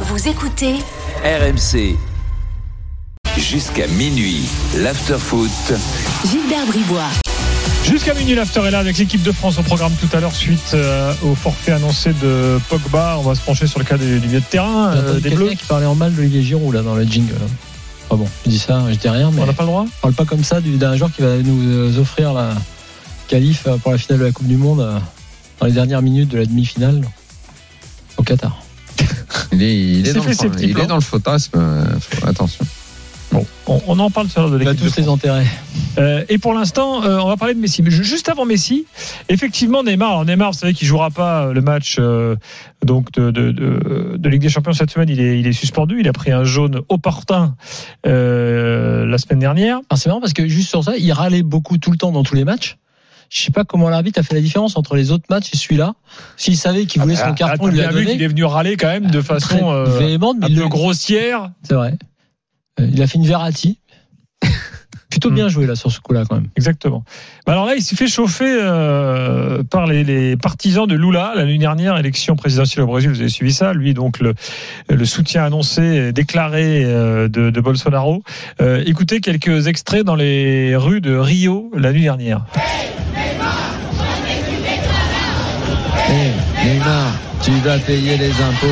Vous 0.00 0.28
écoutez 0.28 0.74
RMC. 1.24 1.96
Jusqu'à 3.38 3.86
minuit, 3.86 4.42
l'afterfoot. 4.76 5.50
Gilbert 6.30 6.66
Bribois. 6.66 7.08
Jusqu'à 7.84 8.14
minuit, 8.14 8.34
l'after 8.34 8.60
est 8.66 8.70
là 8.70 8.80
avec 8.80 8.98
l'équipe 8.98 9.22
de 9.22 9.32
France 9.32 9.58
au 9.58 9.62
programme 9.62 9.92
tout 10.00 10.14
à 10.16 10.20
l'heure 10.20 10.34
suite 10.34 10.72
euh, 10.74 11.12
au 11.22 11.34
forfait 11.34 11.72
annoncé 11.72 12.12
de 12.14 12.58
Pogba. 12.68 13.16
On 13.18 13.22
va 13.22 13.34
se 13.34 13.40
pencher 13.40 13.66
sur 13.66 13.78
le 13.78 13.84
cas 13.84 13.96
du, 13.96 14.18
du 14.18 14.26
milieu 14.26 14.40
de 14.40 14.44
terrain 14.44 14.88
euh, 14.94 15.14
des 15.20 15.30
quelqu'un 15.30 15.36
Bleus. 15.44 15.54
qui 15.54 15.64
parlait 15.66 15.86
en 15.86 15.94
mal 15.94 16.12
d'Olivier 16.14 16.42
Giroud 16.42 16.74
là 16.74 16.82
dans 16.82 16.94
le 16.94 17.04
jingle. 17.04 17.34
Ah 18.10 18.16
bon, 18.16 18.28
je 18.44 18.50
dis 18.50 18.58
ça, 18.58 18.82
je 18.90 18.94
dis 18.96 19.08
rien, 19.08 19.30
mais 19.32 19.42
On 19.42 19.46
n'a 19.46 19.52
pas 19.52 19.62
le 19.62 19.68
droit 19.68 19.84
on 19.86 20.00
parle 20.02 20.14
pas 20.14 20.24
comme 20.24 20.44
ça 20.44 20.60
du- 20.60 20.76
d'un 20.76 20.96
joueur 20.96 21.12
qui 21.12 21.22
va 21.22 21.36
nous 21.38 21.60
euh, 21.62 21.98
offrir 22.00 22.32
la 22.32 22.50
qualif 23.28 23.66
euh, 23.66 23.76
pour 23.78 23.92
la 23.92 23.98
finale 23.98 24.20
de 24.20 24.24
la 24.24 24.32
Coupe 24.32 24.46
du 24.48 24.56
Monde 24.56 25.00
dans 25.60 25.66
les 25.66 25.72
dernières 25.72 26.02
minutes 26.02 26.28
de 26.28 26.38
la 26.38 26.46
demi-finale 26.46 27.02
au 28.16 28.22
Qatar. 28.22 28.58
Il 29.52 29.62
est, 29.62 29.76
il 29.76 30.00
est, 30.08 30.12
s'est 30.12 30.18
dans, 30.18 30.24
le, 30.54 30.62
il 30.62 30.72
plans. 30.74 30.84
est 30.84 30.86
dans 30.86 30.94
le 30.96 31.00
fantasme. 31.00 31.52
euh, 31.56 31.84
attention. 32.26 32.64
Bon, 33.32 33.44
on, 33.66 33.80
on 33.88 33.98
en 33.98 34.08
parle 34.08 34.28
tout 34.28 34.38
à 34.38 34.42
l'heure 34.42 34.50
de 34.52 34.60
Il 34.60 34.68
a 34.68 34.72
l'équipe 34.72 34.86
tous 34.88 35.00
les 35.00 35.08
intérêts. 35.08 35.46
Euh, 35.98 36.24
et 36.28 36.38
pour 36.38 36.54
l'instant, 36.54 37.02
euh, 37.02 37.18
on 37.18 37.26
va 37.26 37.36
parler 37.36 37.54
de 37.54 37.58
Messi. 37.58 37.82
Mais 37.82 37.90
ju- 37.90 38.04
juste 38.04 38.28
avant 38.28 38.44
Messi, 38.44 38.86
effectivement, 39.28 39.82
Neymar. 39.82 40.10
Alors 40.10 40.24
Neymar, 40.24 40.52
vous 40.52 40.58
savez 40.58 40.74
qu'il 40.74 40.86
jouera 40.86 41.10
pas 41.10 41.52
le 41.52 41.60
match 41.60 41.96
euh, 41.98 42.36
donc 42.84 43.10
de, 43.12 43.32
de, 43.32 43.50
de, 43.50 44.14
de 44.16 44.28
Ligue 44.28 44.42
des 44.42 44.48
Champions 44.48 44.72
cette 44.74 44.92
semaine. 44.92 45.08
Il 45.08 45.20
est, 45.20 45.40
il 45.40 45.46
est 45.48 45.52
suspendu. 45.52 45.98
Il 45.98 46.06
a 46.08 46.12
pris 46.12 46.30
un 46.30 46.44
jaune 46.44 46.82
opportun 46.88 47.56
euh, 48.06 49.04
la 49.06 49.18
semaine 49.18 49.40
dernière. 49.40 49.80
Alors, 49.90 49.98
c'est 49.98 50.08
marrant 50.08 50.20
parce 50.20 50.32
que 50.32 50.46
juste 50.46 50.68
sur 50.68 50.84
ça, 50.84 50.92
il 50.96 51.10
râlait 51.12 51.42
beaucoup 51.42 51.78
tout 51.78 51.90
le 51.90 51.96
temps 51.98 52.12
dans 52.12 52.22
tous 52.22 52.36
les 52.36 52.44
matchs. 52.44 52.76
Je 53.28 53.42
sais 53.42 53.50
pas 53.50 53.64
comment 53.64 53.88
l'arbitre 53.88 54.20
a 54.20 54.22
fait 54.22 54.34
la 54.34 54.40
différence 54.40 54.76
entre 54.76 54.94
les 54.96 55.10
autres 55.10 55.24
matchs 55.30 55.50
et 55.52 55.56
celui-là. 55.56 55.94
S'il 56.36 56.56
savait 56.56 56.86
qu'il 56.86 57.02
voulait 57.02 57.16
Ah, 57.20 57.28
son 57.28 57.34
carton, 57.34 57.64
t'as 57.64 57.70
il 57.70 57.74
lui 57.74 57.80
a 57.82 57.90
vu 57.90 58.04
donné. 58.04 58.22
est 58.22 58.28
venu 58.28 58.44
râler 58.44 58.76
quand 58.76 58.86
même 58.88 59.10
de 59.10 59.20
façon 59.20 59.70
euh, 59.70 59.84
véhémente, 59.98 60.36
mais 60.38 60.46
un 60.46 60.48
il 60.48 60.54
peu 60.56 60.62
le- 60.62 60.68
grossière. 60.68 61.50
C'est 61.62 61.74
vrai. 61.74 61.94
Euh, 62.80 62.88
Il 62.92 63.02
a 63.02 63.06
fait 63.06 63.18
une 63.18 63.26
Verratti. 63.26 63.78
Plutôt 65.28 65.34
bien 65.34 65.48
joué 65.48 65.66
là 65.66 65.74
sur 65.76 65.90
ce 65.90 66.00
coup-là 66.00 66.24
quand 66.28 66.36
même. 66.36 66.48
Exactement. 66.56 67.04
Bah 67.46 67.52
alors 67.52 67.66
là, 67.66 67.74
il 67.76 67.82
s'est 67.82 67.96
fait 67.96 68.06
chauffer 68.08 68.44
euh, 68.60 69.62
par 69.62 69.86
les, 69.86 70.04
les 70.04 70.36
partisans 70.36 70.86
de 70.86 70.94
Lula 70.94 71.32
la 71.36 71.44
nuit 71.44 71.58
dernière, 71.58 71.96
élection 71.98 72.36
présidentielle 72.36 72.84
au 72.84 72.86
Brésil. 72.86 73.10
Vous 73.10 73.20
avez 73.20 73.28
suivi 73.28 73.52
ça. 73.52 73.72
Lui, 73.72 73.94
donc 73.94 74.20
le, 74.20 74.34
le 74.88 75.04
soutien 75.04 75.44
annoncé, 75.44 76.12
déclaré 76.12 76.82
euh, 76.84 77.28
de, 77.28 77.50
de 77.50 77.60
Bolsonaro. 77.60 78.22
Euh, 78.60 78.82
écoutez 78.86 79.20
quelques 79.20 79.66
extraits 79.66 80.04
dans 80.04 80.14
les 80.16 80.74
rues 80.76 81.00
de 81.00 81.16
Rio 81.16 81.70
la 81.76 81.92
nuit 81.92 82.02
dernière. 82.02 82.44
Hey, 86.08 86.32
Neymar, 86.64 87.12
tu 87.42 87.50
vas 87.64 87.78
payer 87.78 88.16
les 88.16 88.30
impôts. 88.30 88.66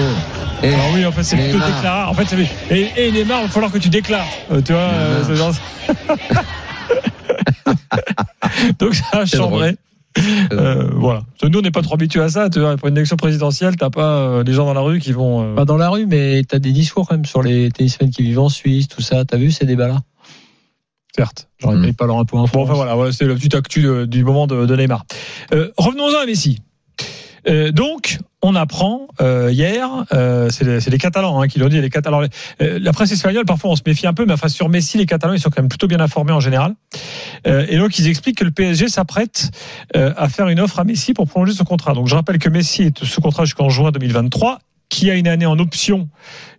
Eh, 0.62 0.68
Alors 0.72 0.86
oui, 0.94 1.04
en 1.04 1.12
fait, 1.12 1.22
c'est 1.24 1.36
plutôt 1.36 1.58
Neymar. 1.58 1.74
déclarer. 1.74 2.08
En 2.08 2.14
fait, 2.14 2.36
et, 2.70 3.06
et 3.08 3.12
Neymar, 3.12 3.40
il 3.40 3.46
va 3.46 3.48
falloir 3.52 3.72
que 3.72 3.78
tu 3.78 3.88
déclares. 3.88 4.24
Euh, 4.52 4.60
tu 4.64 4.72
vois. 4.72 5.52
Euh, 5.90 7.74
donc 8.78 8.94
ça 8.94 9.04
a 9.20 9.26
C'est 9.26 9.36
chambré. 9.36 9.76
Euh, 10.52 10.90
voilà. 10.94 11.22
Nous, 11.42 11.58
on 11.58 11.62
n'est 11.62 11.72
pas 11.72 11.82
trop 11.82 11.94
habitués 11.94 12.20
à 12.20 12.28
ça. 12.28 12.48
Tu 12.48 12.60
vois, 12.60 12.76
pour 12.76 12.86
une 12.88 12.96
élection 12.96 13.16
présidentielle, 13.16 13.74
t'as 13.76 13.90
pas 13.90 14.16
euh, 14.18 14.44
des 14.44 14.52
gens 14.52 14.64
dans 14.64 14.74
la 14.74 14.80
rue 14.80 15.00
qui 15.00 15.10
vont. 15.12 15.42
euh, 15.52 15.54
Pas 15.56 15.64
dans 15.64 15.76
la 15.76 15.88
rue, 15.88 16.06
mais 16.06 16.42
t'as 16.48 16.60
des 16.60 16.70
discours 16.72 17.08
quand 17.08 17.14
même 17.16 17.24
sur 17.24 17.42
les 17.42 17.70
tennismen 17.70 18.10
qui 18.10 18.22
vivent 18.22 18.38
en 18.38 18.48
Suisse, 18.48 18.86
tout 18.88 19.02
ça. 19.02 19.24
T'as 19.24 19.36
vu 19.38 19.50
ces 19.50 19.66
débats-là? 19.66 20.02
Certes. 21.16 21.48
Genre, 21.58 21.72
ils 21.74 21.78
Mm. 21.78 21.82
payent 21.82 21.92
pas 21.94 22.06
leur 22.06 22.18
impôt 22.18 22.38
en 22.38 22.44
Bon, 22.46 22.62
enfin 22.62 22.74
voilà, 22.74 22.94
voilà 22.94 23.12
c'est 23.12 23.24
le 23.24 23.34
petit 23.34 23.54
actu 23.56 23.82
de- 23.82 24.04
du 24.04 24.24
moment 24.24 24.46
de, 24.46 24.66
de 24.66 24.76
Neymar. 24.76 25.04
Euh, 25.52 25.70
Revenons-en 25.76 26.22
à 26.22 26.26
Messi. 26.26 26.60
Euh, 27.48 27.72
donc, 27.72 28.18
on 28.44 28.54
apprend 28.54 29.08
euh, 29.20 29.50
hier, 29.50 29.88
euh, 30.12 30.50
c'est 30.50 30.64
les, 30.64 30.78
les 30.78 30.98
Catalans 30.98 31.40
hein, 31.40 31.48
qui 31.48 31.58
l'ont 31.58 31.68
dit. 31.68 31.80
Les 31.80 31.90
Catalans, 31.90 32.22
euh, 32.60 32.78
la 32.80 32.92
presse 32.92 33.10
espagnole, 33.10 33.46
parfois 33.46 33.70
on 33.70 33.76
se 33.76 33.82
méfie 33.86 34.06
un 34.06 34.12
peu, 34.12 34.26
mais 34.26 34.34
enfin 34.34 34.48
sur 34.48 34.68
Messi, 34.68 34.98
les 34.98 35.06
Catalans, 35.06 35.32
ils 35.32 35.40
sont 35.40 35.50
quand 35.50 35.62
même 35.62 35.70
plutôt 35.70 35.86
bien 35.86 36.00
informés 36.00 36.32
en 36.32 36.40
général. 36.40 36.74
Euh, 37.46 37.66
et 37.68 37.78
donc, 37.78 37.98
ils 37.98 38.06
expliquent 38.08 38.38
que 38.38 38.44
le 38.44 38.50
PSG 38.50 38.88
s'apprête 38.88 39.50
euh, 39.96 40.12
à 40.16 40.28
faire 40.28 40.48
une 40.48 40.60
offre 40.60 40.78
à 40.78 40.84
Messi 40.84 41.14
pour 41.14 41.26
prolonger 41.26 41.54
son 41.54 41.64
contrat. 41.64 41.94
Donc, 41.94 42.06
je 42.06 42.14
rappelle 42.14 42.38
que 42.38 42.50
Messi 42.50 42.82
est 42.82 43.04
sous 43.04 43.20
contrat 43.22 43.44
jusqu'en 43.46 43.70
juin 43.70 43.92
2023, 43.92 44.58
qui 44.90 45.10
a 45.10 45.14
une 45.14 45.26
année 45.26 45.46
en 45.46 45.58
option 45.58 46.08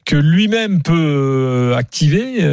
que 0.05 0.15
lui-même 0.15 0.81
peut 0.81 0.93
euh, 0.93 1.75
activer, 1.75 2.43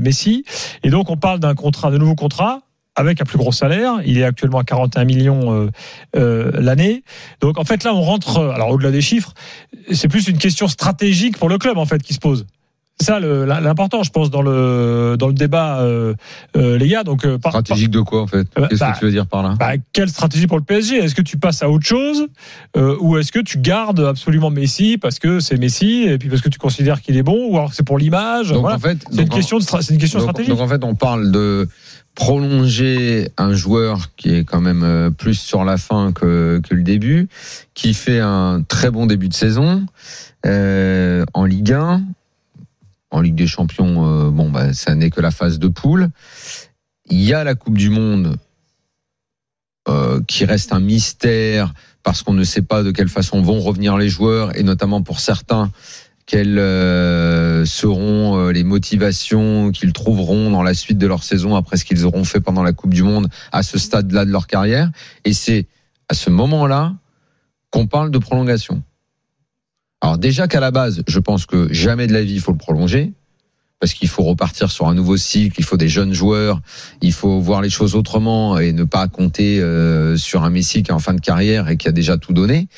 Messi. 0.00 0.44
Et 0.82 0.90
donc, 0.90 1.10
on 1.10 1.16
parle 1.16 1.38
d'un 1.38 1.54
contrat, 1.54 1.90
de 1.90 1.98
nouveau 1.98 2.16
contrat 2.16 2.62
avec 3.00 3.20
un 3.20 3.24
plus 3.24 3.38
gros 3.38 3.52
salaire. 3.52 4.00
Il 4.04 4.18
est 4.18 4.24
actuellement 4.24 4.58
à 4.58 4.64
41 4.64 5.04
millions 5.04 5.52
euh, 5.52 5.70
euh, 6.16 6.52
l'année. 6.54 7.02
Donc 7.40 7.58
en 7.58 7.64
fait 7.64 7.84
là 7.84 7.94
on 7.94 8.02
rentre, 8.02 8.38
euh, 8.38 8.50
alors 8.52 8.70
au-delà 8.70 8.90
des 8.90 9.00
chiffres, 9.00 9.34
c'est 9.90 10.08
plus 10.08 10.28
une 10.28 10.38
question 10.38 10.68
stratégique 10.68 11.38
pour 11.38 11.48
le 11.48 11.58
club 11.58 11.78
en 11.78 11.86
fait 11.86 12.02
qui 12.02 12.14
se 12.14 12.20
pose. 12.20 12.46
C'est 13.00 13.06
ça 13.06 13.18
l'important, 13.18 14.02
je 14.02 14.10
pense, 14.10 14.30
dans 14.30 14.42
le 14.42 15.16
dans 15.18 15.28
le 15.28 15.32
débat, 15.32 15.80
euh, 15.80 16.12
euh, 16.54 16.76
les 16.76 16.86
gars. 16.86 17.02
Donc, 17.02 17.24
euh, 17.24 17.38
par- 17.38 17.52
Stratégique 17.52 17.88
de 17.90 18.00
quoi 18.00 18.20
en 18.20 18.26
fait? 18.26 18.46
Qu'est-ce 18.54 18.78
bah, 18.78 18.92
que 18.92 18.98
tu 18.98 19.04
veux 19.06 19.10
dire 19.10 19.26
par 19.26 19.42
là? 19.42 19.54
bah, 19.58 19.72
quelle 19.94 20.10
stratégie 20.10 20.46
pour 20.46 20.58
le 20.58 20.64
PSG 20.64 20.98
Est-ce 20.98 21.14
que 21.14 21.22
tu 21.22 21.38
passes 21.38 21.62
à 21.62 21.70
autre 21.70 21.86
chose? 21.86 22.26
Euh, 22.76 22.96
ou 23.00 23.16
est-ce 23.16 23.32
que 23.32 23.38
tu 23.38 23.56
gardes 23.58 24.00
absolument 24.00 24.50
Messi 24.50 24.98
parce 24.98 25.18
que 25.18 25.40
c'est 25.40 25.56
Messi 25.56 26.02
et 26.02 26.18
puis 26.18 26.28
parce 26.28 26.42
que 26.42 26.50
tu 26.50 26.58
considères 26.58 27.00
qu'il 27.00 27.16
est 27.16 27.22
bon 27.22 27.48
ou 27.50 27.56
alors 27.56 27.72
c'est 27.72 27.86
pour 27.86 27.96
l'image? 27.98 28.50
Donc 28.50 28.60
voilà. 28.60 28.76
en 28.76 28.80
fait, 28.80 28.98
C'est 29.10 29.22
une 29.22 29.28
question 29.30 29.56
de 29.58 29.62
c'est 29.62 29.94
une 29.94 29.98
question 29.98 30.18
donc, 30.18 30.28
stratégique. 30.28 30.52
donc, 30.54 30.60
en 30.60 30.68
fait, 30.68 30.84
on 30.84 30.94
parle 30.94 31.30
de 31.32 31.68
prolonger 32.14 33.30
un 33.38 33.54
joueur 33.54 34.10
qui 34.16 34.34
est 34.34 34.44
quand 34.44 34.60
même 34.60 35.10
plus 35.16 35.34
sur 35.40 35.64
la 35.64 35.78
fin 35.78 36.12
que, 36.12 36.60
que 36.68 36.74
le 36.74 36.82
début, 36.82 37.28
qui 37.74 37.94
fait 37.94 38.20
un 38.20 38.62
très 38.66 38.90
bon 38.90 39.06
début 39.06 39.28
de 39.28 39.34
saison 39.34 39.86
euh, 40.44 41.24
en 41.34 41.44
Ligue 41.44 41.72
1. 41.72 42.02
En 43.10 43.20
Ligue 43.20 43.34
des 43.34 43.46
Champions, 43.46 44.06
euh, 44.06 44.30
bon, 44.30 44.50
bah, 44.50 44.72
ça 44.72 44.94
n'est 44.94 45.10
que 45.10 45.20
la 45.20 45.30
phase 45.30 45.58
de 45.58 45.68
poule. 45.68 46.10
Il 47.08 47.20
y 47.20 47.34
a 47.34 47.42
la 47.42 47.54
Coupe 47.54 47.76
du 47.76 47.90
Monde 47.90 48.36
euh, 49.88 50.20
qui 50.28 50.44
reste 50.44 50.72
un 50.72 50.80
mystère 50.80 51.72
parce 52.02 52.22
qu'on 52.22 52.32
ne 52.32 52.44
sait 52.44 52.62
pas 52.62 52.82
de 52.82 52.92
quelle 52.92 53.08
façon 53.08 53.42
vont 53.42 53.60
revenir 53.60 53.96
les 53.96 54.08
joueurs 54.08 54.56
et 54.56 54.62
notamment 54.62 55.02
pour 55.02 55.20
certains 55.20 55.70
quelles 56.26 56.60
euh, 56.60 57.64
seront 57.64 58.50
les 58.50 58.62
motivations 58.62 59.72
qu'ils 59.72 59.92
trouveront 59.92 60.50
dans 60.50 60.62
la 60.62 60.74
suite 60.74 60.98
de 60.98 61.06
leur 61.08 61.24
saison 61.24 61.56
après 61.56 61.76
ce 61.76 61.84
qu'ils 61.84 62.06
auront 62.06 62.22
fait 62.22 62.40
pendant 62.40 62.62
la 62.62 62.72
Coupe 62.72 62.94
du 62.94 63.02
Monde 63.02 63.28
à 63.50 63.64
ce 63.64 63.78
stade-là 63.78 64.24
de 64.24 64.30
leur 64.30 64.46
carrière. 64.46 64.90
Et 65.24 65.32
c'est 65.32 65.66
à 66.08 66.14
ce 66.14 66.30
moment-là 66.30 66.94
qu'on 67.70 67.88
parle 67.88 68.12
de 68.12 68.18
prolongation. 68.18 68.84
Alors 70.00 70.18
déjà 70.18 70.48
qu'à 70.48 70.60
la 70.60 70.70
base, 70.70 71.02
je 71.06 71.18
pense 71.18 71.46
que 71.46 71.72
jamais 71.72 72.06
de 72.06 72.12
la 72.12 72.22
vie 72.22 72.34
il 72.34 72.40
faut 72.40 72.52
le 72.52 72.58
prolonger 72.58 73.12
parce 73.80 73.94
qu'il 73.94 74.08
faut 74.08 74.22
repartir 74.22 74.70
sur 74.70 74.88
un 74.88 74.94
nouveau 74.94 75.16
cycle, 75.16 75.58
il 75.58 75.64
faut 75.64 75.78
des 75.78 75.88
jeunes 75.88 76.12
joueurs, 76.12 76.60
il 77.00 77.12
faut 77.14 77.40
voir 77.40 77.62
les 77.62 77.70
choses 77.70 77.94
autrement 77.94 78.58
et 78.58 78.72
ne 78.72 78.84
pas 78.84 79.08
compter 79.08 79.58
euh, 79.58 80.18
sur 80.18 80.44
un 80.44 80.50
Messi 80.50 80.82
qui 80.82 80.90
est 80.90 80.94
en 80.94 80.98
fin 80.98 81.14
de 81.14 81.20
carrière 81.20 81.70
et 81.70 81.78
qui 81.78 81.88
a 81.88 81.92
déjà 81.92 82.18
tout 82.18 82.34
donné. 82.34 82.68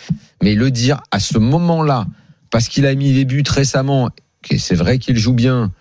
Mais 0.45 0.55
le 0.55 0.71
dire 0.71 1.03
à 1.11 1.19
ce 1.19 1.39
moment-là, 1.39 2.07
parce 2.51 2.69
qu'il 2.69 2.87
a 2.87 2.95
mis 2.95 3.13
des 3.13 3.25
buts 3.25 3.43
récemment, 3.49 4.11
et 4.49 4.59
c'est 4.59 4.77
vrai 4.77 4.99
qu'il 4.99 5.17
joue 5.19 5.33
bien, 5.35 5.73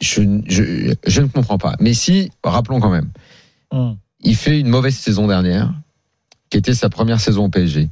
je, 0.00 0.22
je, 0.48 0.94
je 1.06 1.20
ne 1.20 1.28
comprends 1.28 1.58
pas. 1.58 1.76
Messi, 1.78 2.32
rappelons 2.42 2.80
quand 2.80 2.90
même, 2.90 3.10
Hum. 3.70 3.96
il 4.22 4.34
fait 4.36 4.58
une 4.58 4.68
mauvaise 4.68 4.96
saison 4.96 5.28
dernière, 5.28 5.72
qui 6.50 6.58
était 6.58 6.74
sa 6.74 6.88
première 6.88 7.20
saison 7.20 7.44
au 7.44 7.48
PSG. 7.48 7.90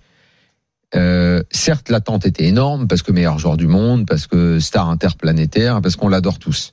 Euh, 0.95 1.43
certes, 1.51 1.89
l'attente 1.91 2.25
était 2.27 2.45
énorme 2.45 2.87
parce 2.87 3.03
que 3.03 3.11
meilleur 3.13 3.39
joueur 3.39 3.57
du 3.57 3.67
monde, 3.67 4.07
parce 4.07 4.27
que 4.27 4.61
star 4.61 4.89
interplanétaire, 4.89 5.81
parce 5.83 5.97
qu'on 5.97 6.09
l'adore 6.09 6.39
tous. 6.39 6.73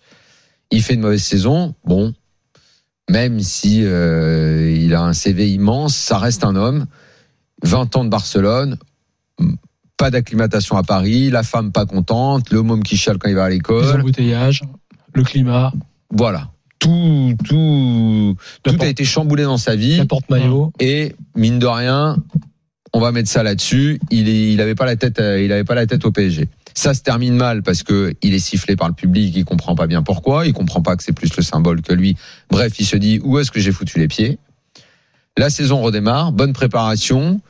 Il 0.71 0.81
fait 0.83 0.93
une 0.93 1.01
mauvaise 1.01 1.23
saison, 1.23 1.73
bon, 1.85 2.13
même 3.09 3.39
si 3.39 3.81
euh, 3.83 4.71
il 4.71 4.93
a 4.93 5.01
un 5.01 5.13
CV 5.13 5.49
immense, 5.51 5.95
ça 5.95 6.17
reste 6.17 6.43
un 6.43 6.55
homme. 6.55 6.85
20 7.63 7.95
ans 7.95 8.03
de 8.05 8.09
Barcelone, 8.09 8.77
pas 9.97 10.09
d'acclimatation 10.11 10.77
à 10.77 10.83
Paris, 10.83 11.29
la 11.29 11.43
femme 11.43 11.71
pas 11.71 11.85
contente, 11.85 12.51
le 12.51 12.61
môme 12.63 12.83
qui 12.83 12.97
chiale 12.97 13.17
quand 13.17 13.29
il 13.29 13.35
va 13.35 13.45
à 13.45 13.49
Les 13.49 13.55
l'école. 13.55 13.99
embouteillages, 14.01 14.63
le 15.13 15.23
climat, 15.23 15.71
Voilà. 16.11 16.49
Tout, 16.79 17.35
tout, 17.47 18.35
tout 18.63 18.75
a 18.79 18.87
été 18.87 19.03
chamboulé 19.05 19.43
dans 19.43 19.57
sa 19.59 19.75
vie. 19.75 19.97
la 19.97 20.05
porte-maillot. 20.07 20.73
Et 20.79 21.15
mine 21.35 21.59
de 21.59 21.67
rien, 21.67 22.17
on 22.93 22.99
va 22.99 23.11
mettre 23.11 23.29
ça 23.29 23.43
là-dessus. 23.43 23.99
Il 24.09 24.29
est, 24.29 24.53
il 24.53 24.61
avait 24.61 24.75
pas 24.75 24.85
la 24.85 24.95
tête, 24.95 25.19
euh, 25.19 25.41
il 25.41 25.51
avait 25.51 25.63
pas 25.63 25.75
la 25.75 25.85
tête 25.85 26.05
au 26.05 26.11
PSG. 26.11 26.47
Ça 26.73 26.93
se 26.93 27.01
termine 27.01 27.35
mal 27.35 27.63
parce 27.63 27.83
que 27.83 28.13
il 28.21 28.33
est 28.33 28.39
sifflé 28.39 28.75
par 28.75 28.87
le 28.87 28.93
public, 28.93 29.33
il 29.35 29.45
comprend 29.45 29.75
pas 29.75 29.87
bien 29.87 30.03
pourquoi, 30.03 30.47
il 30.47 30.53
comprend 30.53 30.81
pas 30.81 30.95
que 30.95 31.03
c'est 31.03 31.13
plus 31.13 31.35
le 31.35 31.43
symbole 31.43 31.81
que 31.81 31.93
lui. 31.93 32.15
Bref, 32.49 32.79
il 32.79 32.85
se 32.85 32.95
dit 32.95 33.19
où 33.23 33.39
est-ce 33.39 33.51
que 33.51 33.59
j'ai 33.59 33.71
foutu 33.71 33.99
les 33.99 34.07
pieds? 34.07 34.39
La 35.37 35.49
saison 35.49 35.81
redémarre, 35.81 36.31
bonne 36.31 36.53
préparation, 36.53 37.41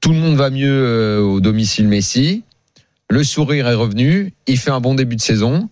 tout 0.00 0.12
le 0.12 0.18
monde 0.18 0.36
va 0.36 0.50
mieux 0.50 0.70
euh, 0.70 1.20
au 1.20 1.40
domicile 1.40 1.88
Messi. 1.88 2.44
Le 3.10 3.24
sourire 3.24 3.66
est 3.68 3.74
revenu, 3.74 4.32
il 4.46 4.58
fait 4.58 4.70
un 4.70 4.80
bon 4.80 4.94
début 4.94 5.16
de 5.16 5.20
saison. 5.20 5.68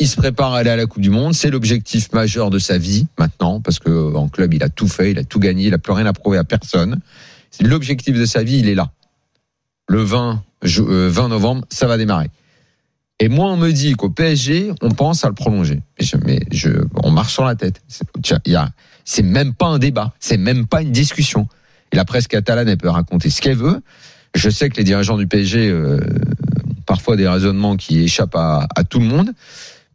Il 0.00 0.08
se 0.08 0.16
prépare 0.16 0.54
à 0.54 0.58
aller 0.58 0.70
à 0.70 0.76
la 0.76 0.86
Coupe 0.86 1.02
du 1.02 1.10
Monde. 1.10 1.34
C'est 1.34 1.50
l'objectif 1.50 2.12
majeur 2.12 2.50
de 2.50 2.58
sa 2.58 2.78
vie 2.78 3.06
maintenant, 3.18 3.60
parce 3.60 3.78
que 3.78 4.14
en 4.14 4.28
club, 4.28 4.54
il 4.54 4.62
a 4.62 4.68
tout 4.68 4.88
fait, 4.88 5.12
il 5.12 5.18
a 5.18 5.24
tout 5.24 5.38
gagné, 5.38 5.66
il 5.66 5.74
a 5.74 5.78
plus 5.78 5.92
rien 5.92 6.06
à 6.06 6.12
prouver 6.12 6.38
à 6.38 6.44
personne. 6.44 7.00
L'objectif 7.60 8.16
de 8.18 8.24
sa 8.24 8.42
vie, 8.42 8.58
il 8.58 8.68
est 8.68 8.74
là. 8.74 8.90
Le 9.88 10.02
20, 10.02 10.42
ju- 10.62 10.82
euh, 10.82 11.08
20 11.08 11.28
novembre, 11.28 11.64
ça 11.68 11.86
va 11.86 11.96
démarrer. 11.98 12.30
Et 13.20 13.28
moi, 13.28 13.46
on 13.46 13.56
me 13.56 13.70
dit 13.70 13.94
qu'au 13.94 14.10
PSG, 14.10 14.72
on 14.82 14.90
pense 14.90 15.24
à 15.24 15.28
le 15.28 15.34
prolonger. 15.34 15.80
Mais, 16.24 16.40
on 17.02 17.10
marche 17.10 17.32
sur 17.32 17.44
la 17.44 17.54
tête. 17.54 17.80
C'est- 19.04 19.22
même 19.22 19.54
pas 19.54 19.66
un 19.66 19.78
débat, 19.78 20.12
c'est 20.18 20.36
même 20.36 20.66
pas 20.66 20.82
une 20.82 20.90
discussion. 20.90 21.48
Et 21.92 21.96
la 21.96 22.04
presse 22.04 22.26
catalane, 22.26 22.68
elle 22.68 22.78
peut 22.78 22.88
raconter 22.88 23.30
ce 23.30 23.40
qu'elle 23.40 23.56
veut. 23.56 23.80
Je 24.34 24.50
sais 24.50 24.68
que 24.68 24.76
les 24.78 24.84
dirigeants 24.84 25.16
du 25.16 25.28
PSG 25.28 25.68
euh, 25.68 25.98
ont 25.98 26.82
parfois 26.86 27.16
des 27.16 27.28
raisonnements 27.28 27.76
qui 27.76 28.02
échappent 28.02 28.34
à, 28.34 28.66
tout 28.88 28.98
le 28.98 29.06
monde. 29.06 29.30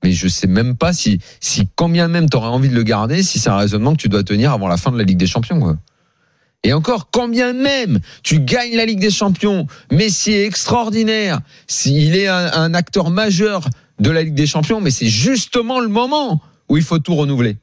Mais 0.01 0.13
je 0.13 0.29
sais 0.29 0.47
même 0.47 0.77
pas 0.77 0.93
si, 0.93 1.19
si 1.41 1.67
quand 1.75 1.89
bien 1.89 2.07
même 2.07 2.29
tu 2.29 2.37
aurais 2.37 2.47
envie 2.47 2.69
de 2.69 2.75
le 2.75 2.83
garder, 2.83 3.21
si 3.21 3.37
c'est 3.37 3.49
un 3.49 3.57
raisonnement 3.57 3.91
que 3.91 3.97
tu 4.01 4.07
dois 4.07 4.23
tenir 4.23 4.53
avant 4.53 4.69
la 4.69 4.77
fin 4.77 4.91
de 4.93 4.97
la 4.97 5.03
Ligue 5.03 5.17
des 5.17 5.27
Champions. 5.27 5.77
Et 6.63 6.73
encore, 6.73 7.09
quand 7.11 7.29
bien 7.29 7.53
même 7.53 7.99
tu 8.23 8.39
gagnes 8.41 8.75
la 8.75 8.85
Ligue 8.85 8.99
des 8.99 9.11
Champions, 9.11 9.65
Messi 9.91 10.33
est 10.33 10.45
extraordinaire, 10.45 11.39
s'il 11.67 12.15
est 12.15 12.27
un, 12.27 12.51
un 12.53 12.73
acteur 12.73 13.09
majeur 13.09 13.69
de 13.99 14.09
la 14.09 14.23
Ligue 14.23 14.33
des 14.35 14.47
Champions, 14.47 14.81
mais 14.81 14.91
c'est 14.91 15.07
justement 15.07 15.79
le 15.79 15.87
moment 15.87 16.41
où 16.67 16.77
il 16.77 16.83
faut 16.83 16.99
tout 16.99 17.15
renouveler. 17.15 17.57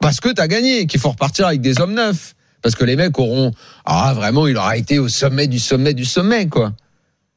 Parce 0.00 0.20
que 0.20 0.28
tu 0.32 0.40
as 0.40 0.48
gagné, 0.48 0.86
qu'il 0.86 1.00
faut 1.00 1.10
repartir 1.10 1.46
avec 1.46 1.60
des 1.60 1.80
hommes 1.80 1.94
neufs. 1.94 2.34
Parce 2.62 2.74
que 2.74 2.84
les 2.84 2.94
mecs 2.96 3.18
auront, 3.18 3.52
ah 3.86 4.12
vraiment, 4.14 4.46
il 4.46 4.56
aura 4.56 4.76
été 4.76 4.98
au 4.98 5.08
sommet 5.08 5.46
du 5.46 5.58
sommet 5.58 5.94
du 5.94 6.04
sommet, 6.04 6.46
quoi. 6.48 6.72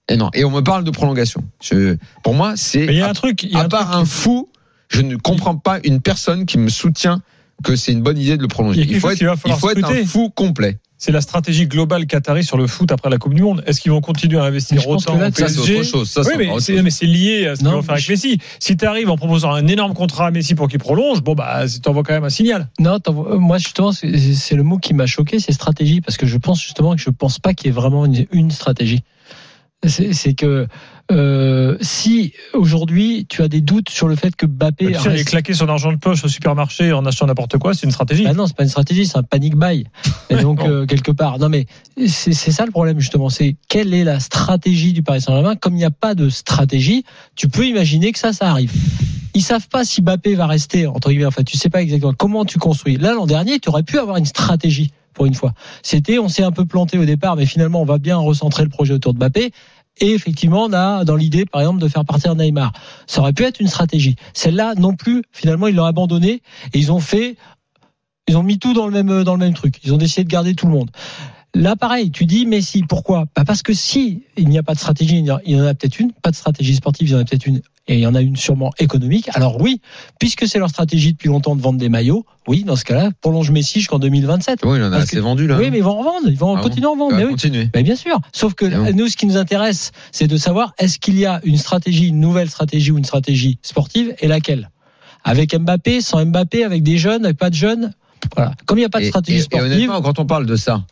Et 0.10 0.18
non, 0.18 0.30
et 0.34 0.44
on 0.44 0.52
me 0.52 0.60
parle 0.62 0.84
de 0.84 0.92
prolongation. 0.92 1.46
Je, 1.62 1.96
pour 2.24 2.34
moi, 2.34 2.54
c'est 2.58 2.86
Mais 2.86 2.94
il 2.94 3.00
y 3.00 3.02
a 3.02 3.10
un 3.10 3.14
truc. 3.14 3.44
il 3.44 3.52
y 3.52 3.56
a 3.56 3.60
à 3.60 3.64
un 3.64 3.70
part 3.70 3.90
truc- 3.90 4.02
un 4.02 4.06
fou, 4.06 4.50
je 4.90 5.02
ne 5.02 5.16
comprends 5.16 5.56
pas 5.56 5.80
une 5.86 6.02
personne 6.02 6.46
qui 6.46 6.58
me 6.58 6.68
soutient 6.70 7.22
que 7.64 7.76
c'est 7.76 7.92
une 7.92 8.02
bonne 8.02 8.18
idée 8.18 8.38
de 8.38 8.42
le 8.42 8.48
prolonger. 8.48 8.82
a 8.82 8.84
Il 8.84 9.00
faut 9.00 9.10
être, 9.10 9.18
qu'il 9.18 9.28
va 9.28 9.34
il 9.34 9.40
falloir 9.40 9.60
faut 9.60 9.70
être 9.70 9.84
un 9.90 10.06
fou 10.06 10.30
complet. 10.30 10.78
C'est 10.98 11.12
la 11.12 11.20
stratégie 11.22 11.68
globale 11.68 12.06
qatari 12.08 12.46
sur 12.46 12.56
le 12.56 12.66
foot 12.66 12.90
après 12.92 13.10
la 13.10 13.18
Coupe 13.18 13.34
du 13.34 13.42
Monde. 13.42 13.62
Est-ce 13.68 13.82
qu'ils 13.82 13.92
vont 13.92 14.00
continuer 14.00 14.38
à 14.40 14.44
investir 14.44 14.76
Mais 14.78 14.82
je 14.82 14.88
pense 14.88 15.04
autant 15.04 15.16
que 15.16 15.20
là, 15.20 15.28
au 15.28 15.32
Ça, 15.32 15.48
c'est 15.50 15.56
PSG 15.56 15.76
autre 15.80 15.84
chose. 15.90 16.10
Ça, 16.10 16.22
oui, 16.22 16.34
mais 16.38 16.48
c'est, 16.60 16.76
chose. 16.76 16.84
mais 16.84 16.90
c'est 16.92 17.06
lié 17.06 17.48
à 17.48 17.56
ce 17.56 17.60
qu'ils 17.60 17.68
vont 17.68 17.82
faire 17.82 17.92
avec 17.96 18.06
je- 18.06 18.12
Messi. 18.12 18.38
Si 18.60 18.78
tu 18.78 18.86
arrives 18.86 19.10
en 19.10 19.18
proposant 19.18 19.52
un 19.52 19.68
énorme 19.68 19.94
contrat 19.96 20.28
à 20.28 20.32
Messi 20.32 20.56
pour 20.56 20.70
qu'il 20.70 20.80
prolonge, 20.80 21.22
bon, 21.22 21.34
bah, 21.36 21.66
tu 21.68 21.90
envoies 21.90 22.04
quand 22.04 22.14
même 22.14 22.24
un 22.24 22.30
signal. 22.30 22.70
Non, 22.80 23.00
t'envoies- 23.00 23.34
euh, 23.34 23.38
moi 23.38 23.58
justement, 23.58 23.92
c'est 23.92 24.18
c'est 24.18 24.56
le 24.56 24.64
mot 24.64 24.78
qui 24.78 24.94
m'a 24.94 25.06
choqué, 25.06 25.40
c'est 25.40 25.52
stratégie, 25.52 26.00
parce 26.00 26.16
que 26.16 26.26
je 26.26 26.38
pense 26.38 26.62
justement 26.62 26.96
que 26.96 27.02
je 27.02 27.10
pense 27.10 27.38
pas 27.38 27.54
qu'il 27.54 27.68
y 27.68 27.70
ait 27.70 27.74
vraiment 27.74 28.06
une, 28.06 28.26
une 28.32 28.52
stratégie. 28.52 29.04
C'est 29.86 30.14
c'est 30.14 30.34
que 30.36 30.68
euh, 31.14 31.78
si 31.82 32.34
aujourd'hui 32.54 33.26
tu 33.30 33.42
as 33.42 33.48
des 33.48 33.62
doutes 33.62 33.90
sur 33.90 34.08
le 34.08 34.16
fait 34.16 34.36
que 34.36 34.46
Mbappé 34.46 34.88
Tu 34.88 34.94
sais, 34.94 35.10
reste- 35.10 35.28
claquer 35.30 35.54
son 35.54 35.70
argent 35.70 35.92
de 35.92 35.98
poche 35.98 36.24
au 36.24 36.28
supermarché 36.28 36.92
en 36.92 37.06
achetant 37.06 37.26
n'importe 37.28 37.58
quoi, 37.58 37.74
c'est 37.74 37.86
une 37.86 37.92
stratégie. 37.92 38.26
Ah 38.28 38.34
non, 38.34 38.48
c'est 38.48 38.56
pas 38.56 38.64
une 38.64 38.70
stratégie, 38.70 39.06
c'est 39.06 39.18
un 39.18 39.24
panic 39.24 39.56
buy. 39.56 39.86
Et 40.30 40.36
donc 40.42 40.62
euh, 40.62 40.86
quelque 40.86 41.12
part, 41.12 41.40
non 41.40 41.50
mais 41.50 41.66
c'est 42.08 42.34
c'est 42.34 42.52
ça 42.52 42.66
le 42.66 42.72
problème 42.72 43.00
justement, 43.00 43.30
c'est 43.30 43.56
quelle 43.70 43.94
est 43.94 44.04
la 44.04 44.20
stratégie 44.20 44.94
du 44.94 45.04
Paris 45.04 45.22
Saint-Germain? 45.22 45.56
Comme 45.56 45.74
il 45.74 45.80
n'y 45.80 45.86
a 45.86 45.92
pas 45.92 46.16
de 46.16 46.30
stratégie, 46.30 47.04
tu 47.36 47.48
peux 47.48 47.66
imaginer 47.68 48.12
que 48.12 48.20
ça, 48.20 48.34
ça 48.34 48.50
arrive. 48.50 48.72
Ils 49.36 49.42
savent 49.42 49.68
pas 49.68 49.84
si 49.84 50.02
Mbappé 50.02 50.36
va 50.36 50.46
rester 50.48 50.86
entre 50.86 51.10
guillemets. 51.10 51.26
Enfin, 51.26 51.44
tu 51.44 51.58
sais 51.58 51.70
pas 51.70 51.82
exactement 51.82 52.14
comment 52.14 52.46
tu 52.46 52.60
construis. 52.60 52.98
Là, 52.98 53.14
l'an 53.14 53.26
dernier, 53.26 53.60
tu 53.60 53.70
aurais 53.70 53.84
pu 53.84 53.98
avoir 53.98 54.18
une 54.18 54.26
stratégie 54.26 54.92
pour 55.14 55.26
une 55.26 55.34
fois. 55.36 55.54
C'était, 55.84 56.18
on 56.20 56.28
s'est 56.28 56.44
un 56.44 56.52
peu 56.52 56.66
planté 56.66 56.98
au 56.98 57.06
départ, 57.06 57.36
mais 57.36 57.46
finalement, 57.46 57.82
on 57.82 57.86
va 57.86 57.98
bien 58.00 58.18
recentrer 58.18 58.64
le 58.64 58.70
projet 58.70 58.94
autour 58.94 59.14
de 59.14 59.20
Mbappé. 59.20 59.52
Et 60.00 60.12
effectivement, 60.12 60.64
on 60.64 60.74
a 60.74 61.06
dans 61.06 61.16
l'idée, 61.16 61.46
par 61.46 61.62
exemple, 61.62 61.82
de 61.82 61.88
faire 61.88 62.04
partir 62.04 62.36
Neymar. 62.36 62.74
Ça 63.06 63.22
aurait 63.22 63.34
pu 63.34 63.44
être 63.44 63.60
une 63.60 63.68
stratégie. 63.68 64.16
Celle-là, 64.34 64.74
non 64.76 64.96
plus. 64.96 65.24
Finalement, 65.32 65.68
ils 65.68 65.76
l'ont 65.76 65.86
abandonné 65.86 66.42
et 66.74 66.80
ils 66.80 66.92
ont 66.92 67.00
fait 67.00 67.38
ils 68.28 68.38
ont 68.38 68.44
mis 68.44 68.58
tout 68.58 68.74
dans 68.74 68.88
le 68.88 68.94
même 68.94 69.24
dans 69.24 69.34
le 69.34 69.40
même 69.40 69.54
truc. 69.54 69.80
Ils 69.84 69.94
ont 69.94 69.98
décidé 69.98 70.24
de 70.24 70.30
garder 70.30 70.56
tout 70.56 70.66
le 70.66 70.72
monde. 70.72 70.90
Là, 71.56 71.76
pareil, 71.76 72.10
tu 72.10 72.26
dis 72.26 72.46
Messi, 72.48 72.84
pourquoi? 72.88 73.26
Bah 73.36 73.44
Parce 73.46 73.62
que 73.62 73.74
si 73.74 74.24
il 74.38 74.50
n'y 74.50 74.58
a 74.58 74.64
pas 74.64 74.74
de 74.74 74.80
stratégie, 74.80 75.20
il 75.20 75.26
y 75.54 75.62
en 75.62 75.66
a- 75.66 75.74
peut-être 75.76 76.00
une, 76.00 76.12
pas 76.12 76.32
de 76.32 76.36
stratégie 76.36 76.76
sportive, 76.76 77.10
il 77.10 77.12
y 77.12 77.16
en 77.16 77.20
a 77.20 77.26
peut-être 77.26 77.46
une, 77.46 77.62
et 77.88 77.94
il 77.96 78.00
y 78.00 78.08
en 78.08 78.16
a 78.16 78.22
une 78.22 78.36
sûrement 78.36 78.72
économique. 78.80 79.30
Alors 79.34 79.62
oui, 79.62 79.80
puisque 80.20 80.48
c'est 80.48 80.58
leur 80.58 80.70
stratégie 80.70 81.12
depuis 81.14 81.28
longtemps 81.28 81.56
de 81.56 81.62
vendre 81.62 81.78
des 81.78 81.90
maillots, 81.90 82.26
oui, 82.48 82.64
dans 82.64 82.76
ce 82.76 82.84
cas-là, 82.86 83.12
prolonge 83.22 83.52
Messi 83.52 83.80
jusqu'en 83.82 84.00
2027. 84.00 84.62
Oui, 84.64 84.78
il 84.80 84.84
en 84.84 84.92
a 84.94 84.98
assez 84.98 85.16
que- 85.18 85.22
vendu 85.22 85.46
là. 85.46 85.60
Oui, 85.60 85.70
mais 85.70 85.78
ils 85.78 85.84
vont 85.84 86.00
en 86.00 86.04
vendre, 86.04 86.28
ils 86.28 86.36
vont 86.38 86.56
Ah 86.58 86.62
continuer 86.62 86.88
à 86.88 86.90
en 86.90 86.96
vendre. 86.96 87.12
Va 87.12 87.18
mais 87.20 87.26
oui. 87.26 87.32
continuer. 87.32 87.70
Mais 87.76 87.84
bien 87.84 87.96
sûr. 87.96 88.20
Sauf 88.34 88.56
que 88.56 88.66
nous, 88.92 89.08
ce 89.08 89.16
qui 89.16 89.28
nous 89.28 89.38
intéresse, 89.38 89.92
c'est 90.12 90.28
de 90.28 90.38
savoir 90.38 90.74
est-ce 90.80 90.98
qu'il 90.98 91.20
y 91.20 91.26
a 91.28 91.40
une 91.44 91.58
stratégie, 91.58 92.08
une 92.08 92.20
nouvelle 92.20 92.50
stratégie 92.50 92.90
ou 92.90 92.98
une 92.98 93.06
stratégie 93.06 93.60
sportive 93.62 94.16
et 94.20 94.28
laquelle? 94.28 94.72
Avec 95.24 95.56
Mbappé, 95.56 96.02
sans 96.02 96.26
Mbappé, 96.26 96.64
avec 96.64 96.82
des 96.82 96.98
jeunes, 96.98 97.26
avec 97.26 97.38
pas 97.38 97.52
de 97.52 97.56
jeunes? 97.56 97.94
Voilà. 98.36 98.54
Comme 98.66 98.80
il 98.80 98.82
n'y 98.82 98.86
a 98.86 98.90
pas 98.90 99.00
de 99.00 99.06
Et- 99.06 99.10
stratégie 99.10 99.38
et- 99.38 99.42
et 99.42 99.44
sportive, 99.44 99.72
honnêtement, 99.72 100.02
quand 100.02 100.18
on 100.20 100.26
parle 100.26 100.46
de 100.48 100.56
ça, 100.56 100.84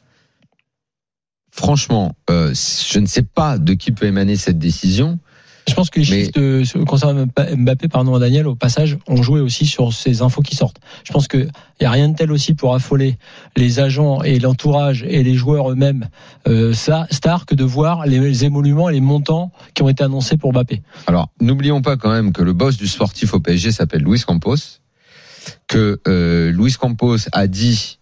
franchement, 1.51 2.15
euh, 2.29 2.53
je 2.53 2.99
ne 2.99 3.05
sais 3.05 3.23
pas 3.23 3.57
de 3.57 3.73
qui 3.73 3.91
peut 3.91 4.05
émaner 4.05 4.35
cette 4.35 4.57
décision. 4.57 5.19
je 5.67 5.73
pense 5.75 5.89
que 5.89 5.99
les 5.99 6.05
Mais- 6.09 6.25
chiffres 6.25 6.79
de, 6.79 6.83
concernant 6.85 7.25
Mbappé, 7.55 7.87
pardon, 7.87 8.17
Daniel, 8.17 8.47
au 8.47 8.55
passage, 8.55 8.97
ont 9.07 9.21
joué 9.21 9.39
aussi 9.41 9.65
sur 9.65 9.93
ces 9.93 10.21
infos 10.21 10.41
qui 10.41 10.55
sortent. 10.55 10.77
Je 11.03 11.13
pense 11.13 11.27
qu'il 11.27 11.49
n'y 11.79 11.85
a 11.85 11.91
rien 11.91 12.09
de 12.09 12.15
tel 12.15 12.31
aussi 12.31 12.53
pour 12.55 12.73
affoler 12.73 13.17
les 13.55 13.79
agents 13.79 14.23
et 14.23 14.39
l'entourage 14.39 15.03
et 15.07 15.23
les 15.23 15.35
joueurs 15.35 15.69
eux-mêmes, 15.71 16.09
euh, 16.47 16.73
ça, 16.73 17.05
star, 17.11 17.45
que 17.45 17.53
de 17.55 17.63
voir 17.63 18.05
les, 18.07 18.19
les 18.19 18.43
émoluments 18.45 18.89
et 18.89 18.93
les 18.93 19.01
montants 19.01 19.51
qui 19.75 19.83
ont 19.83 19.89
été 19.89 20.03
annoncés 20.03 20.35
pour 20.37 20.51
Mbappé. 20.51 20.81
Alors, 21.07 21.29
n'oublions 21.39 21.81
pas 21.81 21.95
quand 21.95 22.11
même 22.11 22.33
que 22.33 22.41
le 22.41 22.53
boss 22.53 22.75
du 22.77 22.87
sportif 22.87 23.33
au 23.33 23.39
PSG 23.39 23.71
s'appelle 23.71 24.01
Luis 24.03 24.21
Campos, 24.21 24.55
que 25.67 25.99
euh, 26.07 26.51
Luis 26.51 26.73
Campos 26.73 27.17
a 27.33 27.47
dit 27.47 27.99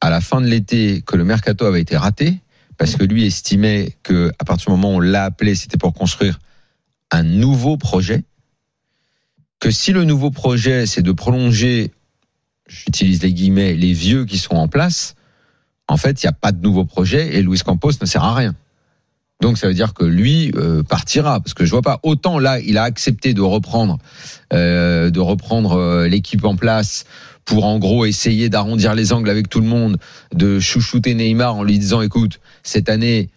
à 0.00 0.08
la 0.10 0.20
fin 0.20 0.40
de 0.40 0.46
l'été 0.46 1.02
que 1.04 1.16
le 1.16 1.24
mercato 1.24 1.64
avait 1.64 1.80
été 1.80 1.96
raté 1.96 2.38
parce 2.78 2.96
que 2.96 3.04
lui 3.04 3.24
estimait 3.24 3.96
que 4.02 4.32
à 4.38 4.44
partir 4.44 4.66
du 4.66 4.72
moment 4.72 4.94
où 4.94 4.96
on 4.96 5.00
l'a 5.00 5.24
appelé, 5.24 5.54
c'était 5.54 5.78
pour 5.78 5.92
construire 5.92 6.38
un 7.10 7.22
nouveau 7.22 7.76
projet. 7.76 8.24
Que 9.58 9.70
si 9.70 9.92
le 9.92 10.04
nouveau 10.04 10.30
projet 10.30 10.86
c'est 10.86 11.02
de 11.02 11.12
prolonger, 11.12 11.92
j'utilise 12.66 13.22
les 13.22 13.32
guillemets, 13.32 13.74
les 13.74 13.92
vieux 13.92 14.24
qui 14.24 14.38
sont 14.38 14.54
en 14.54 14.68
place, 14.68 15.14
en 15.88 15.96
fait, 15.96 16.22
il 16.22 16.26
n'y 16.26 16.30
a 16.30 16.32
pas 16.32 16.52
de 16.52 16.60
nouveau 16.60 16.84
projet 16.84 17.36
et 17.36 17.42
Luis 17.42 17.60
Campos 17.60 17.92
ne 18.00 18.06
sert 18.06 18.24
à 18.24 18.34
rien. 18.34 18.54
Donc 19.40 19.58
ça 19.58 19.68
veut 19.68 19.74
dire 19.74 19.92
que 19.94 20.04
lui 20.04 20.50
euh, 20.56 20.82
partira. 20.82 21.40
Parce 21.40 21.54
que 21.54 21.64
je 21.64 21.70
vois 21.70 21.82
pas 21.82 22.00
autant 22.02 22.38
là 22.38 22.58
il 22.60 22.78
a 22.78 22.82
accepté 22.82 23.34
de 23.34 23.42
reprendre 23.42 23.98
euh, 24.52 25.10
de 25.10 25.20
reprendre 25.20 25.72
euh, 25.72 26.08
l'équipe 26.08 26.44
en 26.44 26.56
place 26.56 27.04
pour 27.44 27.64
en 27.64 27.78
gros 27.78 28.06
essayer 28.06 28.48
d'arrondir 28.48 28.94
les 28.94 29.12
angles 29.12 29.30
avec 29.30 29.48
tout 29.48 29.60
le 29.60 29.66
monde, 29.66 29.98
de 30.34 30.58
chouchouter 30.58 31.14
Neymar 31.14 31.56
en 31.56 31.64
lui 31.64 31.78
disant 31.78 32.02
écoute 32.02 32.40
cette 32.62 32.88
année 32.88 33.30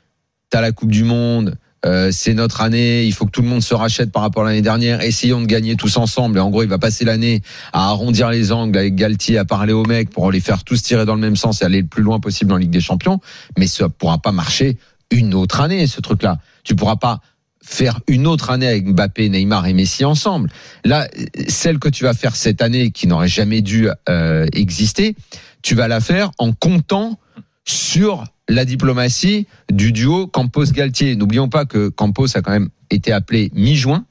t'as 0.50 0.62
la 0.62 0.72
Coupe 0.72 0.90
du 0.90 1.04
Monde, 1.04 1.58
euh, 1.86 2.10
c'est 2.12 2.34
notre 2.34 2.62
année, 2.62 3.06
il 3.06 3.14
faut 3.14 3.26
que 3.26 3.32
tout 3.32 3.42
le 3.42 3.48
monde 3.48 3.62
se 3.62 3.74
rachète 3.74 4.12
par 4.12 4.24
rapport 4.24 4.44
à 4.44 4.48
l'année 4.48 4.62
dernière, 4.62 5.02
essayons 5.02 5.42
de 5.42 5.46
gagner 5.46 5.76
tous 5.76 5.96
ensemble. 5.98 6.38
Et 6.38 6.42
en 6.42 6.50
gros 6.50 6.64
il 6.64 6.70
va 6.70 6.80
passer 6.80 7.06
l'année 7.06 7.42
à 7.72 7.88
arrondir 7.90 8.30
les 8.30 8.52
angles 8.52 8.78
avec 8.78 8.96
Galtier, 8.96 9.38
à 9.38 9.46
parler 9.46 9.74
aux 9.74 9.86
mecs 9.86 10.10
pour 10.10 10.32
les 10.32 10.40
faire 10.40 10.64
tous 10.64 10.82
tirer 10.82 11.06
dans 11.06 11.16
le 11.16 11.22
même 11.22 11.36
sens 11.36 11.62
et 11.62 11.66
aller 11.66 11.82
le 11.82 11.88
plus 11.88 12.04
loin 12.04 12.20
possible 12.20 12.52
en 12.52 12.58
Ligue 12.58 12.72
des 12.72 12.82
Champions, 12.82 13.20
mais 13.58 13.68
ça 13.68 13.90
pourra 13.90 14.18
pas 14.18 14.32
marcher 14.32 14.78
une 15.12 15.34
autre 15.34 15.62
année, 15.62 15.88
ce 15.88 16.02
truc-là. 16.02 16.40
Tu 16.64 16.76
pourras 16.76 16.98
pas 16.98 17.22
faire 17.62 18.00
une 18.08 18.26
autre 18.28 18.50
année 18.50 18.68
avec 18.68 18.86
Mbappé, 18.86 19.30
Neymar 19.30 19.68
et 19.68 19.74
Messi 19.74 20.06
ensemble. 20.06 20.50
Là, 20.86 21.08
celle 21.48 21.80
que 21.80 21.90
tu 21.90 22.04
vas 22.04 22.14
faire 22.14 22.36
cette 22.36 22.62
année, 22.62 22.92
qui 22.92 23.08
n'aurait 23.08 23.28
jamais 23.28 23.62
dû 23.62 23.90
euh, 24.08 24.48
exister, 24.54 25.16
tu 25.62 25.76
vas 25.76 25.88
la 25.88 26.00
faire 26.00 26.32
en 26.38 26.54
comptant 26.54 27.20
sur 27.66 28.24
la 28.48 28.66
diplomatie 28.66 29.48
du 29.72 29.92
duo 29.92 30.28
Campos-Galtier. 30.28 31.16
N'oublions 31.16 31.50
pas 31.50 31.66
que 31.66 31.90
Campos 31.90 32.36
a 32.36 32.42
quand 32.42 32.52
même 32.52 32.70
été 32.90 33.12
appelé 33.12 33.52
mi-juin, 33.54 34.06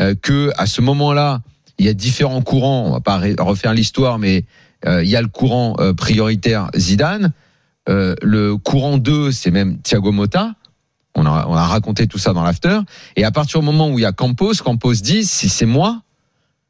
euh, 0.00 0.14
que 0.14 0.50
à 0.56 0.66
ce 0.66 0.80
moment-là, 0.80 1.42
il 1.78 1.86
y 1.86 1.88
a 1.88 1.94
différents 1.94 2.42
courants. 2.42 2.86
On 2.86 2.92
va 2.92 3.00
pas 3.00 3.20
refaire 3.38 3.74
l'histoire, 3.74 4.18
mais 4.18 4.44
euh, 4.86 5.04
il 5.04 5.10
y 5.10 5.16
a 5.16 5.22
le 5.22 5.28
courant 5.28 5.76
euh, 5.78 5.92
prioritaire 5.92 6.70
Zidane. 6.76 7.32
Euh, 7.90 8.14
le 8.22 8.56
courant 8.56 8.98
2, 8.98 9.32
c'est 9.32 9.50
même 9.50 9.80
Thiago 9.80 10.12
Motta. 10.12 10.54
On 11.16 11.26
a, 11.26 11.46
on 11.48 11.54
a 11.54 11.64
raconté 11.64 12.06
tout 12.06 12.18
ça 12.18 12.32
dans 12.32 12.42
l'after. 12.42 12.78
Et 13.16 13.24
à 13.24 13.32
partir 13.32 13.60
du 13.60 13.66
moment 13.66 13.90
où 13.90 13.98
il 13.98 14.02
y 14.02 14.06
a 14.06 14.12
Campos, 14.12 14.54
Campos 14.64 14.94
dit 14.94 15.24
si 15.24 15.48
c'est 15.48 15.66
moi, 15.66 16.02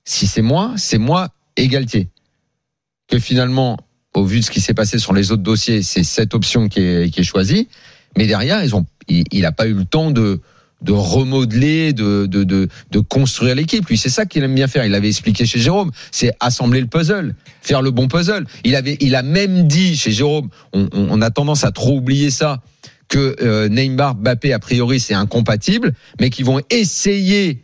si 0.04 0.26
c'est 0.26 0.42
moi, 0.42 0.72
c'est 0.76 0.98
moi 0.98 1.28
et. 1.56 1.68
Que 1.68 3.18
finalement, 3.18 3.76
au 4.14 4.24
vu 4.24 4.40
de 4.40 4.44
ce 4.44 4.50
qui 4.50 4.60
s'est 4.60 4.74
passé 4.74 4.98
sur 4.98 5.12
les 5.12 5.30
autres 5.30 5.42
dossiers, 5.42 5.82
c'est 5.82 6.04
cette 6.04 6.32
option 6.32 6.68
qui 6.68 6.80
est, 6.80 7.10
qui 7.10 7.20
est 7.20 7.24
choisie. 7.24 7.68
Mais 8.16 8.26
derrière, 8.26 8.64
ils 8.64 8.74
ont, 8.74 8.86
il 9.08 9.42
n'a 9.42 9.52
pas 9.52 9.66
eu 9.66 9.74
le 9.74 9.84
temps 9.84 10.10
de, 10.10 10.40
de 10.82 10.92
remodeler, 10.92 11.92
de, 11.92 12.26
de, 12.26 12.44
de, 12.44 13.00
construire 13.00 13.54
l'équipe. 13.54 13.87
Lui, 13.87 13.99
c'est 13.99 14.08
ça 14.08 14.26
qu'il 14.26 14.42
aime 14.42 14.54
bien 14.54 14.68
faire. 14.68 14.84
Il 14.84 14.94
avait 14.94 15.08
expliqué 15.08 15.46
chez 15.46 15.58
Jérôme, 15.58 15.90
c'est 16.10 16.32
assembler 16.40 16.80
le 16.80 16.87
puzzle, 16.87 17.34
faire 17.60 17.82
le 17.82 17.90
bon 17.90 18.08
puzzle. 18.08 18.46
Il 18.64 18.76
avait, 18.76 18.96
il 19.00 19.14
a 19.14 19.22
même 19.22 19.66
dit 19.66 19.96
chez 19.96 20.10
Jérôme, 20.10 20.49
on 20.72 21.20
a 21.20 21.30
tendance 21.30 21.64
à 21.64 21.72
trop 21.72 21.96
oublier 21.96 22.30
ça, 22.30 22.62
que 23.10 23.37
euh, 23.42 23.68
Neymar, 23.68 24.14
Mbappé, 24.14 24.54
a 24.54 24.58
priori, 24.58 25.00
c'est 25.00 25.14
incompatible, 25.14 25.92
mais 26.20 26.30
qu'ils 26.30 26.46
vont 26.46 26.60
essayer 26.70 27.60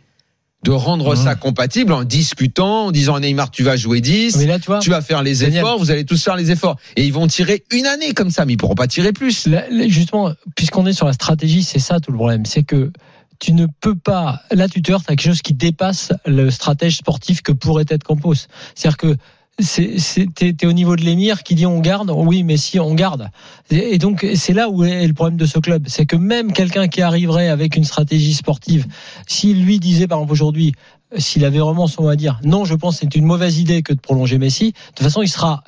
de 0.67 0.71
rendre 0.71 1.13
Mmh. 1.13 1.23
ça 1.23 1.35
compatible 1.35 1.93
en 1.93 2.03
discutant, 2.03 2.87
en 2.87 2.91
disant 2.91 3.15
à 3.15 3.21
Neymar, 3.21 3.51
tu 3.51 3.63
vas 3.63 3.77
jouer 3.77 4.01
10, 4.01 4.35
Mais 4.35 4.47
là, 4.47 4.59
tu 4.59 4.65
vois, 4.65 4.79
tu 4.79 4.89
vas 4.89 5.01
faire 5.01 5.23
les 5.23 5.35
Daniel. 5.37 5.59
efforts, 5.59 5.79
vous 5.79 5.91
allez 5.91 6.03
tous 6.03 6.21
faire 6.21 6.35
les 6.35 6.51
efforts. 6.51 6.75
Et 6.97 7.05
ils 7.05 7.13
vont 7.13 7.25
tirer 7.27 7.63
une 7.71 7.85
année 7.85 8.13
comme 8.13 8.31
ça, 8.31 8.43
mais 8.43 8.53
ils 8.53 8.57
pourront 8.57 8.75
pas 8.75 8.87
tirer 8.87 9.13
plus. 9.13 9.47
Là, 9.47 9.63
justement, 9.87 10.33
puisqu'on 10.57 10.85
est 10.85 10.91
sur 10.91 11.05
la 11.05 11.13
stratégie, 11.13 11.63
c'est 11.63 11.79
ça 11.79 12.01
tout 12.01 12.11
le 12.11 12.17
problème. 12.17 12.45
C'est 12.45 12.63
que 12.63 12.91
tu 13.39 13.53
ne 13.53 13.65
peux 13.79 13.95
pas. 13.95 14.41
Là, 14.51 14.67
tu 14.67 14.81
te 14.81 14.91
heurtes 14.91 15.09
à 15.09 15.15
quelque 15.15 15.31
chose 15.31 15.41
qui 15.41 15.53
dépasse 15.53 16.11
le 16.25 16.51
stratège 16.51 16.97
sportif 16.97 17.41
que 17.41 17.53
pourrait 17.53 17.85
être 17.87 18.03
Campos. 18.03 18.33
C'est-à-dire 18.75 18.97
que 18.97 19.15
t'es 19.57 20.65
au 20.65 20.73
niveau 20.73 20.95
de 20.95 21.01
l'émir 21.01 21.43
qui 21.43 21.55
dit 21.55 21.65
on 21.65 21.79
garde, 21.79 22.11
oui, 22.11 22.43
mais 22.43 22.57
si 22.57 22.79
on 22.79 22.93
garde. 22.93 23.29
Et, 23.71 23.97
donc 23.97 24.25
c'est 24.35 24.53
là 24.53 24.69
où 24.69 24.83
est 24.83 25.07
le 25.07 25.13
problème 25.13 25.37
de 25.37 25.45
ce 25.45 25.57
club, 25.59 25.85
c'est 25.87 26.05
que 26.05 26.15
même 26.15 26.53
quelqu'un 26.53 26.87
qui 26.87 27.01
arriverait 27.01 27.49
avec 27.49 27.75
une 27.75 27.83
stratégie 27.83 28.33
sportive, 28.33 28.85
s'il 29.25 29.63
lui 29.63 29.79
disait 29.79 30.07
par 30.07 30.19
exemple 30.19 30.33
aujourd'hui, 30.33 30.73
s'il 31.17 31.43
avait 31.45 31.59
vraiment 31.59 31.87
son 31.87 32.03
mot 32.03 32.09
à 32.09 32.15
dire, 32.15 32.39
non, 32.43 32.65
je 32.65 32.75
pense 32.75 32.97
c'est 32.97 33.15
une 33.15 33.25
mauvaise 33.25 33.57
idée 33.57 33.81
que 33.81 33.93
de 33.93 33.99
prolonger 33.99 34.37
Messi. 34.37 34.71
De 34.71 34.77
toute 34.95 35.03
façon, 35.03 35.21
il 35.21 35.29
sera 35.29 35.63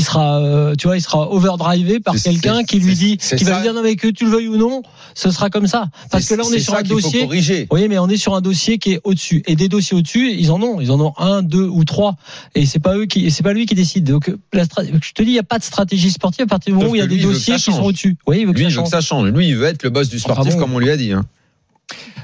il 0.00 0.04
sera, 0.04 0.38
euh, 0.40 0.74
tu 0.76 0.86
vois, 0.86 0.96
il 0.96 1.00
sera 1.02 1.30
overdrivé 1.30 2.00
par 2.00 2.14
quelqu'un 2.16 2.64
qui 2.64 2.78
lui 2.80 2.94
dit, 2.94 3.16
qui 3.18 3.44
va 3.44 3.56
lui 3.56 3.62
dire 3.62 3.74
non 3.74 3.82
mais 3.82 3.96
que 3.96 4.08
tu 4.08 4.24
le 4.24 4.30
veuilles 4.30 4.48
ou 4.48 4.56
non, 4.56 4.82
ce 5.14 5.30
sera 5.30 5.50
comme 5.50 5.66
ça. 5.66 5.88
Parce 6.10 6.26
que 6.26 6.34
là 6.34 6.42
on 6.46 6.52
est, 6.52 6.58
sur 6.58 6.74
un 6.74 6.82
dossier. 6.82 7.28
Oui, 7.70 7.86
mais 7.88 7.98
on 7.98 8.08
est 8.08 8.16
sur 8.16 8.34
un 8.34 8.40
dossier 8.40 8.78
qui 8.78 8.92
est 8.92 9.00
au-dessus. 9.04 9.42
Et 9.46 9.56
des 9.56 9.68
dossiers 9.68 9.96
au-dessus, 9.96 10.32
ils 10.32 10.50
en 10.50 10.60
ont. 10.62 10.80
Ils 10.80 10.90
en 10.90 11.00
ont 11.00 11.12
un, 11.18 11.42
deux 11.42 11.66
ou 11.66 11.84
trois. 11.84 12.16
Et 12.54 12.64
c'est 12.66 12.78
pas 12.78 12.96
eux 12.96 13.04
qui, 13.06 13.30
c'est 13.30 13.42
pas 13.42 13.52
lui 13.52 13.66
qui 13.66 13.74
décide. 13.74 14.04
Donc, 14.04 14.32
la 14.52 14.64
je 14.64 15.12
te 15.12 15.22
dis, 15.22 15.30
il 15.30 15.32
n'y 15.34 15.38
a 15.38 15.42
pas 15.42 15.58
de 15.58 15.64
stratégie 15.64 16.10
sportive 16.10 16.44
à 16.44 16.48
partir 16.48 16.72
du 16.72 16.78
moment 16.78 16.90
où 16.92 16.94
il 16.94 16.98
y 17.00 17.02
a 17.02 17.06
des 17.06 17.18
dossiers 17.18 17.56
qui 17.56 17.72
sont 17.72 17.82
au-dessus. 17.82 18.16
Oui, 18.26 18.38
il 18.40 18.46
veut 18.46 18.52
que 18.52 18.58
Lui, 18.58 18.64
ça 18.64 18.68
il 18.70 18.72
veut 18.72 18.76
change. 18.76 18.84
que 18.84 18.90
ça 18.90 19.00
change. 19.02 19.28
Lui, 19.30 19.48
il 19.48 19.56
veut 19.56 19.66
être 19.66 19.82
le 19.82 19.90
boss 19.90 20.08
du 20.08 20.18
sportif, 20.18 20.40
Enfin 20.46 20.56
bon. 20.56 20.60
comme 20.64 20.74
on 20.74 20.78
lui 20.78 20.90
a 20.90 20.96
dit. 20.96 21.12
hein. 21.12 21.24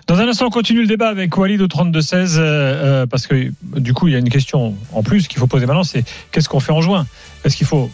Dans 0.07 0.21
un 0.21 0.29
instant, 0.29 0.47
on 0.47 0.51
continue 0.51 0.83
le 0.83 0.87
débat 0.87 1.09
avec 1.09 1.37
Walid 1.37 1.61
au 1.61 1.67
32-16, 1.67 2.37
euh, 2.39 2.41
euh, 2.41 3.07
parce 3.07 3.27
que 3.27 3.51
du 3.77 3.93
coup, 3.93 4.07
il 4.07 4.13
y 4.13 4.15
a 4.15 4.19
une 4.19 4.29
question 4.29 4.77
en 4.93 5.03
plus 5.03 5.27
qu'il 5.27 5.39
faut 5.39 5.49
poser 5.49 5.67
maintenant, 5.67 5.83
c'est 5.83 6.05
qu'est-ce 6.31 6.49
qu'on 6.49 6.61
fait 6.61 6.71
en 6.71 6.81
juin? 6.81 7.07
Est-ce 7.45 7.57
qu'il 7.57 7.67
faut 7.67 7.91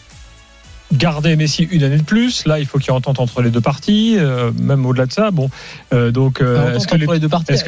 garder 0.93 1.35
Messi 1.35 1.63
une 1.71 1.83
année 1.83 1.97
de 1.97 2.03
plus 2.03 2.45
Là, 2.45 2.59
il 2.59 2.65
faut 2.65 2.77
qu'il 2.77 2.87
y 2.87 2.93
ait 2.93 2.97
entente 2.97 3.19
entre 3.19 3.41
les 3.41 3.49
deux 3.49 3.61
parties, 3.61 4.15
euh, 4.17 4.51
même 4.61 4.85
au-delà 4.85 5.05
de 5.05 5.11
ça. 5.11 5.31
Bon, 5.31 5.49
euh, 5.93 6.11
donc, 6.11 6.41
euh, 6.41 6.75
est-ce 6.75 6.87
que 6.87 6.95
les- 6.95 7.19
deux 7.19 7.29
parties. 7.29 7.51
est-ce 7.53 7.63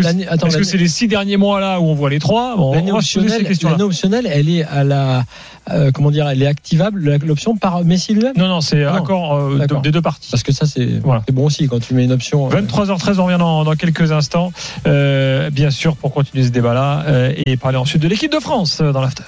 que 0.58 0.64
c'est 0.64 0.78
les 0.78 0.88
six 0.88 1.08
derniers 1.08 1.38
mois 1.38 1.60
là 1.60 1.80
où 1.80 1.84
on 1.86 1.96
voit 1.96 2.10
les 2.10 2.20
trois? 2.20 2.56
Bon, 2.58 2.74
L'année 2.74 2.92
optionnelle, 2.92 4.28
elle 4.32 4.50
est 4.50 4.64
à 4.64 4.84
la, 4.84 5.24
euh, 5.72 5.92
comment 5.94 6.12
dire, 6.12 6.28
elle 6.28 6.42
est 6.42 6.48
activable, 6.48 7.18
l'option 7.26 7.56
par 7.58 7.84
Messi 7.84 8.14
lui-même? 8.14 8.34
Non, 8.38 8.48
non, 8.48 8.62
c'est 8.62 8.84
Ah 8.84 8.96
accord 8.96 9.50
de- 9.50 9.82
des 9.82 9.92
deux 9.92 10.02
parties. 10.02 10.30
Parce 10.32 10.44
que 10.44 10.52
ça, 10.52 10.66
c'est 10.66 11.00
Voilà. 11.04 11.24
bon 11.32 11.46
aussi 11.46 11.68
quand 11.68 11.80
tu 11.80 11.94
mets 11.94 12.06
une 12.06 12.12
option. 12.12 12.48
euh, 12.48 12.50
23h13, 12.50 13.20
on 13.20 13.26
revient 13.26 13.38
dans, 13.40 13.64
dans 13.64 13.76
quelques 13.76 14.12
instants, 14.12 14.52
bien 14.86 15.70
sûr, 15.72 15.96
pour 15.96 16.14
continuer 16.14 16.44
ce 16.46 16.50
débat-là 16.50 17.04
et 17.46 17.58
parler 17.58 17.78
ensuite 17.78 18.02
de 18.02 18.08
l'équipe 18.08 18.32
de 18.32 18.40
France 18.40 18.82
dans 18.82 19.02
l'after. 19.02 19.24